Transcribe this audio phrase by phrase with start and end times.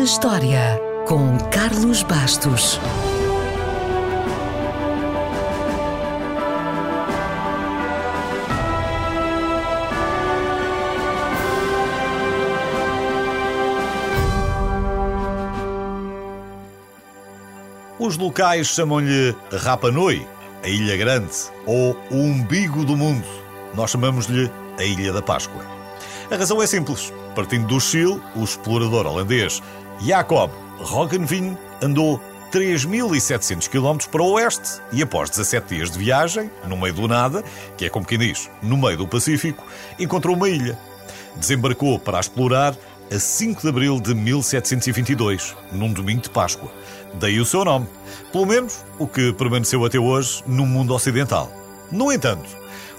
[0.00, 2.80] na História, com Carlos Bastos.
[17.98, 20.26] Os locais chamam-lhe Rapa Nui,
[20.62, 21.28] a Ilha Grande,
[21.66, 23.26] ou o umbigo do mundo.
[23.74, 25.62] Nós chamamos-lhe a Ilha da Páscoa.
[26.30, 27.12] A razão é simples.
[27.34, 29.62] Partindo do Chile, o explorador holandês
[30.00, 36.76] Jacob Roggeveen andou 3.700 km para o oeste e, após 17 dias de viagem, no
[36.76, 37.44] meio do nada,
[37.76, 39.64] que é como quem diz, no meio do Pacífico,
[39.98, 40.78] encontrou uma ilha.
[41.36, 42.74] Desembarcou para a explorar
[43.14, 46.70] a 5 de abril de 1722, num domingo de Páscoa.
[47.14, 47.86] Daí o seu nome.
[48.32, 51.52] Pelo menos o que permaneceu até hoje no mundo ocidental.
[51.90, 52.48] No entanto,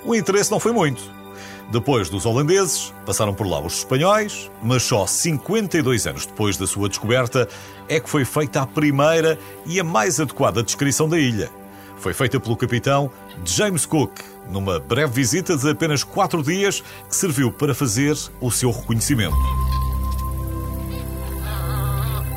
[0.05, 1.20] o interesse não foi muito.
[1.69, 6.89] Depois dos holandeses, passaram por lá os espanhóis, mas só 52 anos depois da sua
[6.89, 7.47] descoberta
[7.87, 11.49] é que foi feita a primeira e a mais adequada descrição da ilha.
[11.97, 13.11] Foi feita pelo capitão
[13.45, 14.19] James Cook,
[14.49, 19.37] numa breve visita de apenas quatro dias que serviu para fazer o seu reconhecimento.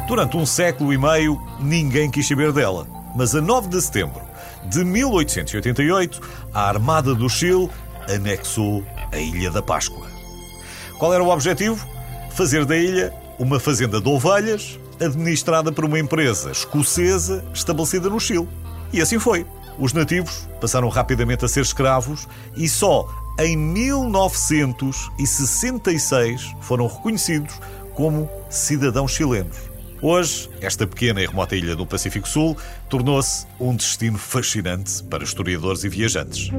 [0.06, 2.86] Durante um século e meio, ninguém quis saber dela.
[3.16, 4.20] Mas a 9 de setembro
[4.66, 6.20] de 1888,
[6.52, 7.70] a Armada do Chile
[8.08, 10.06] anexou a Ilha da Páscoa.
[10.98, 11.86] Qual era o objetivo?
[12.32, 18.48] Fazer da ilha uma fazenda de ovelhas administrada por uma empresa escocesa estabelecida no Chile.
[18.92, 19.46] E assim foi.
[19.78, 27.54] Os nativos passaram rapidamente a ser escravos e só em 1966 foram reconhecidos
[27.94, 29.56] como cidadãos chilenos.
[30.00, 32.56] Hoje, esta pequena e remota ilha do Pacífico Sul
[32.88, 36.50] tornou-se um destino fascinante para historiadores e viajantes.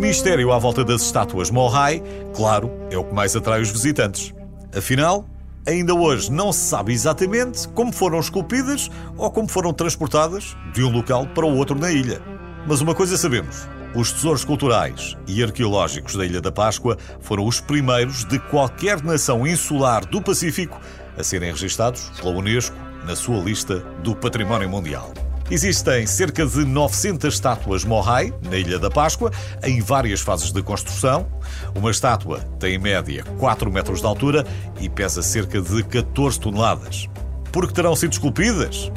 [0.00, 2.02] Mistério à volta das estátuas Mohai,
[2.34, 4.32] claro, é o que mais atrai os visitantes.
[4.74, 5.26] Afinal,
[5.68, 10.90] ainda hoje não se sabe exatamente como foram esculpidas ou como foram transportadas de um
[10.90, 12.22] local para o outro na ilha.
[12.66, 17.60] Mas uma coisa sabemos: os tesouros culturais e arqueológicos da Ilha da Páscoa foram os
[17.60, 20.80] primeiros de qualquer nação insular do Pacífico
[21.18, 22.74] a serem registados pela Unesco
[23.06, 25.12] na sua lista do Património Mundial.
[25.50, 29.32] Existem cerca de 900 estátuas Mohai na Ilha da Páscoa,
[29.64, 31.26] em várias fases de construção.
[31.74, 34.46] Uma estátua tem em média 4 metros de altura
[34.80, 37.08] e pesa cerca de 14 toneladas.
[37.50, 38.92] Por que terão sido esculpidas?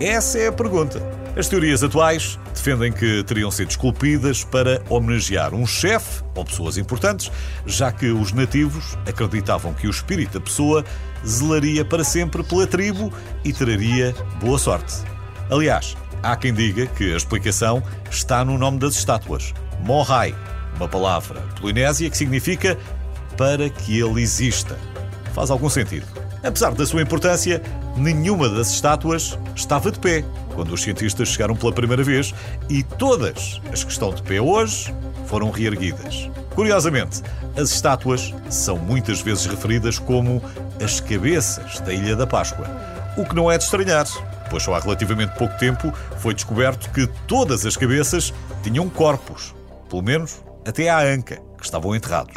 [0.00, 1.02] Essa é a pergunta.
[1.36, 7.30] As teorias atuais defendem que teriam sido esculpidas para homenagear um chefe ou pessoas importantes,
[7.66, 10.82] já que os nativos acreditavam que o espírito da pessoa
[11.26, 13.12] zelaria para sempre pela tribo
[13.44, 15.19] e traria boa sorte.
[15.50, 19.52] Aliás, há quem diga que a explicação está no nome das estátuas.
[19.80, 20.32] Mohai,
[20.76, 22.78] uma palavra polinésia que significa
[23.36, 24.78] para que ele exista.
[25.34, 26.06] Faz algum sentido.
[26.44, 27.60] Apesar da sua importância,
[27.96, 30.24] nenhuma das estátuas estava de pé
[30.54, 32.32] quando os cientistas chegaram pela primeira vez
[32.68, 34.94] e todas as que estão de pé hoje
[35.26, 36.30] foram reerguidas.
[36.54, 37.22] Curiosamente,
[37.56, 40.42] as estátuas são muitas vezes referidas como
[40.82, 42.66] as cabeças da Ilha da Páscoa,
[43.20, 44.06] o que não é de estranhar,
[44.48, 48.32] pois só há relativamente pouco tempo foi descoberto que todas as cabeças
[48.62, 49.54] tinham corpos,
[49.88, 52.34] pelo menos até à anca, que estavam enterrados.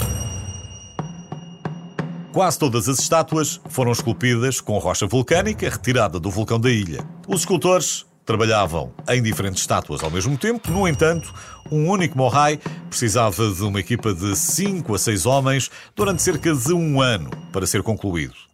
[2.33, 7.05] Quase todas as estátuas foram esculpidas com rocha vulcânica retirada do vulcão da ilha.
[7.27, 11.33] Os escultores trabalhavam em diferentes estátuas ao mesmo tempo, no entanto,
[11.71, 16.73] um único Mohai precisava de uma equipa de 5 a 6 homens durante cerca de
[16.73, 18.52] um ano para ser concluído.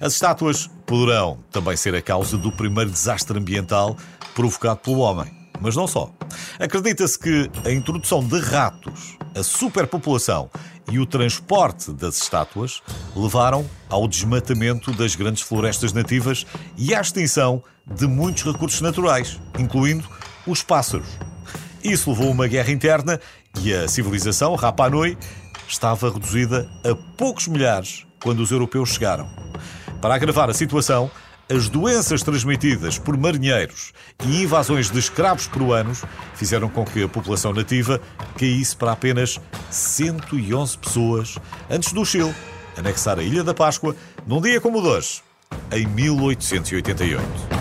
[0.00, 3.96] As estátuas poderão também ser a causa do primeiro desastre ambiental
[4.34, 5.30] provocado pelo homem.
[5.60, 6.10] Mas não só.
[6.58, 10.50] Acredita-se que a introdução de ratos, a superpopulação
[10.90, 12.82] e o transporte das estátuas
[13.14, 16.44] levaram ao desmatamento das grandes florestas nativas
[16.76, 20.08] e à extinção de muitos recursos naturais, incluindo
[20.46, 21.06] os pássaros.
[21.84, 23.20] Isso levou a uma guerra interna
[23.60, 25.16] e a civilização Rapa Nui
[25.68, 29.28] estava reduzida a poucos milhares quando os europeus chegaram.
[30.00, 31.10] Para agravar a situação,
[31.48, 33.92] as doenças transmitidas por marinheiros
[34.24, 36.02] e invasões de escravos peruanos
[36.34, 38.00] fizeram com que a população nativa
[38.38, 39.40] caísse para apenas
[39.70, 41.38] 111 pessoas
[41.70, 42.34] antes do Chile
[42.76, 43.94] anexar a Ilha da Páscoa
[44.26, 45.22] num dia como o de hoje,
[45.72, 47.51] em 1888.